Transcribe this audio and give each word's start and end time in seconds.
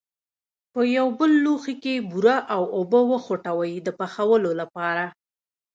په 0.73 0.81
یو 0.97 1.07
بل 1.19 1.31
لوښي 1.43 1.75
کې 1.83 2.05
بوره 2.09 2.37
او 2.55 2.63
اوبه 2.75 3.01
وخوټوئ 3.11 3.73
د 3.85 3.87
پخولو 3.99 4.51
لپاره. 4.61 5.05